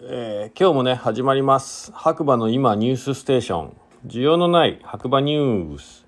[0.00, 1.90] えー今日もね始まります。
[1.92, 3.76] 白馬の今ニュースステーション。
[4.06, 6.06] 需要のない白馬ニュース、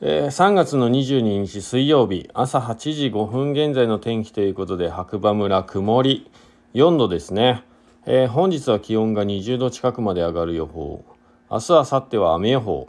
[0.00, 6.28] えー3月の22日水曜日朝8時5分現在の天気ということで白馬村曇り。
[6.74, 7.62] 4度ですね、
[8.06, 11.04] えー本日は気温が20度近くまで上がる予報。
[11.48, 12.88] 明日明後日は雨予報。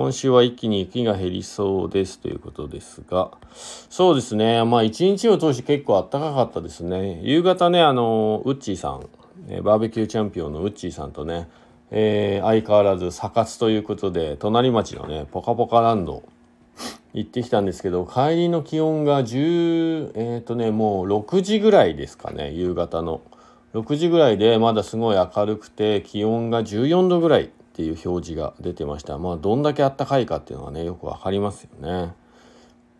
[0.00, 3.32] 今週は一気に雪が減りそうですということですが、
[3.90, 7.20] そうですね、まあ一日を通して結構暖かかったですね。
[7.22, 11.50] 夕方ね、あの、ウッチーさん、バーベキューチャンピオンのウッチーさんとね、
[11.90, 16.22] えー相変わらずサ活ということで、隣町のね、ポカポカランド
[17.12, 23.20] 行ってきたんですけど、帰りの気温が10、えっ、とね、もう6時ぐらいですかね、夕方の。
[23.74, 27.50] 6時ぐらいでまだすごい明るくて気温が14度ぐらい
[27.80, 29.16] っていう表示が出てました。
[29.16, 32.12] まあどんだけ暖かいかっていうのがねよくわかりますよね。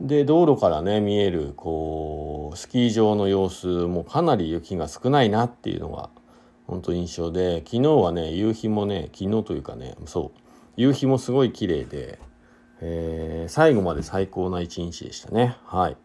[0.00, 6.10] で道路からね見えるこうスキー場の様子もかなり雪が少ないなっていうのが
[6.66, 10.40] 本当印象で昨日はね夕日もね昨日というかねそう
[10.76, 12.18] 夕日もすごい綺麗で、
[12.80, 15.56] えー最後まで最高な一日でしたね。
[15.66, 15.96] はい。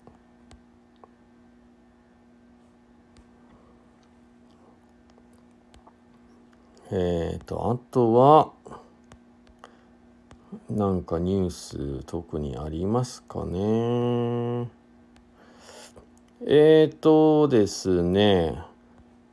[6.92, 8.52] えー、とあとは
[10.70, 14.70] なんかニュース特にありますかね。
[16.45, 18.59] えーとですね。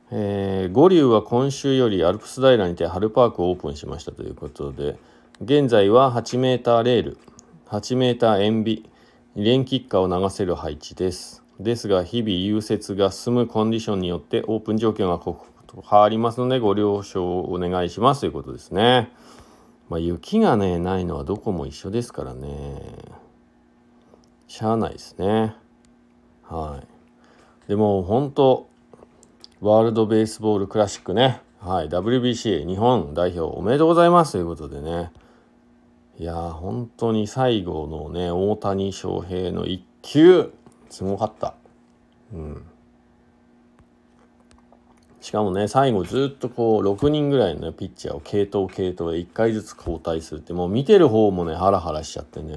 [0.09, 4.95] えー、五竜は今週よりアルプス平にて春パークをオープンしましたということで
[5.41, 7.17] 現在は 8m レール
[7.67, 8.89] 8m 塩ビ
[9.35, 11.43] 連キッカーを流せる配置です。
[11.59, 19.11] ですが日々融雪が進むコンディションによってオープン状況が刻々と変わりますのでご了承をお願いしますということですね。
[19.89, 22.81] まあ雪がねないのはどこも一緒ですからね。
[24.47, 25.55] しゃあないですね。
[26.43, 27.67] はい。
[27.67, 28.69] でも本当
[29.59, 35.11] ワールド・ベースボール・クラシックね、はい、WBC 日本代表おめでとうございますということでね、
[36.19, 40.53] いや、本当に最後のね、大谷翔平の一球、
[40.89, 41.55] すごかった。
[42.33, 42.65] うん。
[45.27, 52.55] しかもね、最後ずっとこう、6人ぐらいの、ピッチャーを系統系統で1回ずつ交代するって、もう見てる方もね、ハラハラしちゃってね、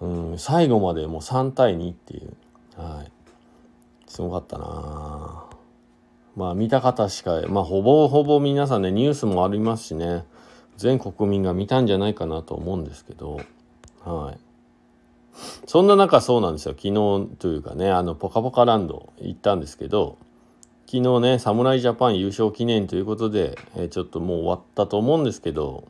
[0.00, 2.32] うん、最後までもう3対2っていう、
[2.76, 3.12] はい。
[4.08, 5.44] すごかったな。
[6.34, 10.24] まあ見た方しかまあほぼほぼ皆さんねニュースもありますしね。
[10.76, 13.40] 全国民が見たんじゃないかなと思うんですけど。
[14.04, 14.38] はい。
[15.66, 16.74] そんな中そうなんですよ。
[16.76, 20.18] 昨日というかねあのポカポカランド行ったんですけど
[20.94, 25.88] 昨日ね侍ジャパン優勝記念ということで、えーちょっともう終わったと思うんですけど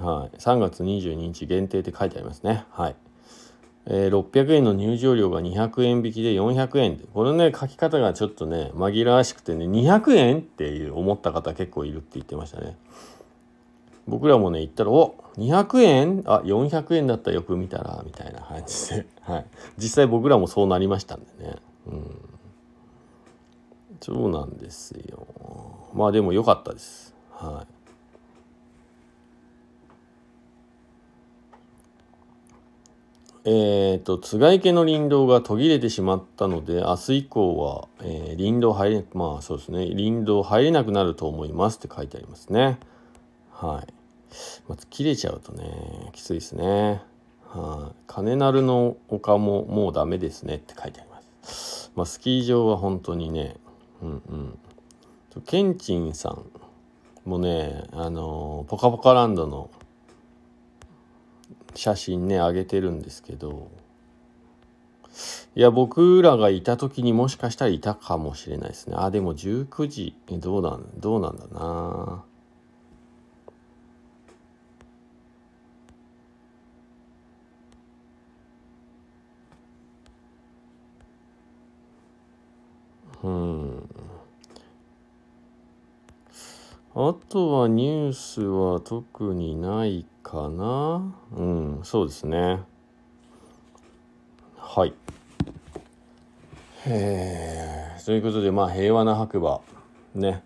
[0.00, 0.36] はい。
[0.36, 2.64] 3月22日限定って書いてありますね。
[2.72, 2.96] はい。
[3.86, 6.96] えー600円の入場料が200円引きで400円。
[6.96, 12.76] でこれね書き方がちょっとね紛らわしくてね200円っていう思った方結構いるって言ってましたね。
[14.08, 16.22] 僕らもね言ったら「お200円？
[16.26, 19.46] あ400円だったよく見たら」みたいな感じで、はい、
[19.76, 21.54] 実際僕らもそうなりましたんでね。
[24.00, 25.26] そうなんですよ。
[25.94, 27.14] まあでも良かったです。
[27.30, 27.78] はい。
[33.44, 39.86] えー、と津賀池の林道が途切れてしまったので明日以降は、えー林道入れまあそうですね。
[39.86, 42.78] 林道入れなくなると思いますって書いてありますね。
[43.52, 43.92] はい、
[44.68, 47.00] まあ、切れちゃうとねきついですね。
[47.46, 47.96] はい。
[48.06, 51.90] 金鳴の丘ももうダメですねって書いてあります。
[51.96, 53.56] まあスキー場は本当にね
[54.02, 54.58] うんうん。
[55.46, 56.44] ケンチンさん
[57.24, 59.70] もねあのーポカポカランドの
[61.74, 63.70] 写真ねあげてるんですけど
[65.54, 68.96] いや僕らがいた時にもしかしたらいたかもしれないですね。
[68.96, 72.24] あでも19時どうなんどうなんだな。
[87.00, 91.14] あとはニュースは特にないかな。
[91.30, 92.58] うんそうですね。
[94.56, 94.92] はい。
[96.88, 99.60] えー、ということでまあ平和な白馬。
[100.16, 100.42] ね、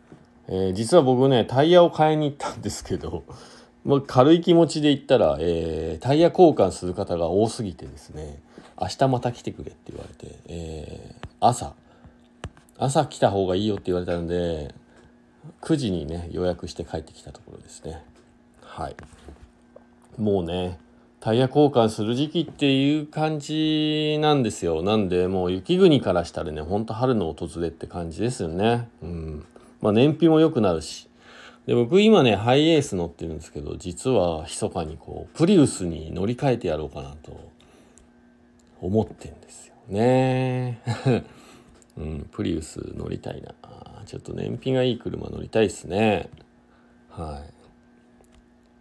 [0.46, 3.24] えー実は僕ねタイヤを買いに行ったんですけど
[3.86, 8.42] まあ、軽い気持ちで行ったら、えータイヤ交換する方が多すぎてですね
[8.78, 11.72] 明日また来てくれって言われて、えー朝。
[12.76, 14.74] 朝来た方がいいよって言われたので
[15.60, 18.02] 9時にね予約して帰ってきたところですね。
[18.62, 18.96] はい。
[20.18, 20.78] もうね
[21.20, 24.82] タイヤ交換する時期っていう感じなんですよ。
[24.82, 28.88] なんでもう雪国からしたらねほんと春の訪れって感じですよね。
[29.02, 29.46] うん。
[29.80, 31.08] まあ、燃費も良くなるし。
[31.66, 37.38] で僕今ねハイエース乗ってるんですけど実は密かにこうプリウスに乗り換えてやろうかなと
[38.80, 40.82] 思ってんですよね。
[41.96, 43.54] うんプリウス乗りたいな。
[44.06, 46.28] ちょっと燃費がいい車乗りたいっすね。
[47.10, 47.54] はい。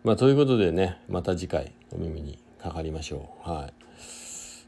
[0.04, 3.50] まあということでねまた次回お耳にかかりましょう。
[3.50, 3.74] はい。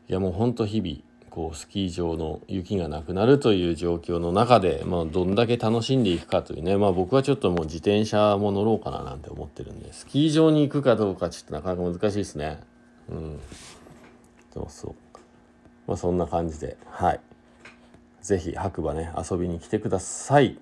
[0.10, 0.98] いやもうほんと日々
[1.30, 9.92] こうスキー場の雪がなくなるという状況の中で、まあ、どんだけ楽しんでいくかというね、まあ、僕はちょっともう自転車も乗ろうかななんて思ってるんで。
[9.94, 12.60] スキー場に行くかどうかちょっとなかなか難しいですね。
[13.10, 13.40] うん。
[14.54, 14.96] そうそう。
[15.88, 16.78] まあそんな感じで。
[16.86, 17.20] はい。
[18.24, 20.58] 是非白馬ね遊びに来てください。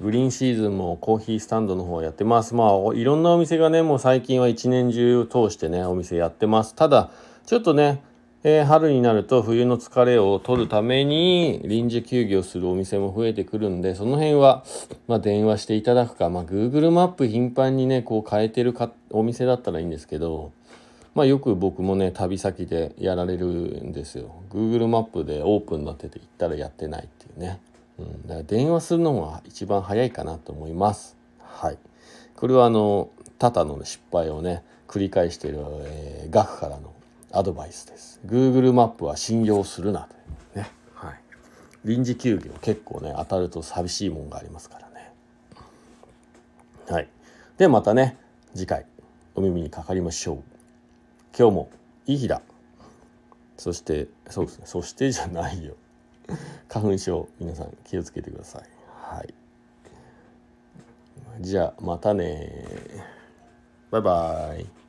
[0.00, 2.54] グリーンシーズンもコーヒースタンドの方やってます。
[2.54, 6.74] まあいろんなお店がねもう最近は一年中通してねお店やってます。
[6.74, 7.10] ただ
[7.44, 8.02] ちょっとね
[8.44, 14.64] えー、春になると冬の疲れを取るために臨時休業するお店も増えてくるんでその辺は、
[15.06, 20.50] まあ、電話していただくか、まあ、Google マップ頻繁にねこう変えてるかお店だったらいいんですけど、
[21.14, 24.42] まあ、よく僕もね旅先でやられるんですよ。
[24.50, 27.60] Google マップでオープンなってて行ったらやってないっていうね、
[27.98, 31.16] うん、だから電話するのが一番早いかなと思います。
[31.38, 31.78] はい。
[32.34, 36.92] これはあの多々の失敗をね繰り返している、えー、学からの
[37.30, 38.20] アドバイスです。
[38.26, 40.08] Google マップは信用するな
[40.54, 41.20] とね、はい、
[41.84, 45.12] 臨時休業結構ね当たると寂しいもんがありますからね。
[46.88, 47.08] はい。
[47.58, 48.16] でまたね
[48.54, 48.86] 次回
[49.34, 50.51] お耳にかかりましょう。
[51.36, 51.70] 今日も
[52.06, 52.42] いい日だ。
[53.56, 54.66] そしてそうですね。
[54.66, 55.74] そしてじゃないよ。
[56.68, 58.62] 花粉症皆さん気をつけてください。
[58.88, 59.34] はい。
[61.40, 62.66] じゃあまたね
[63.90, 64.81] バイバイ。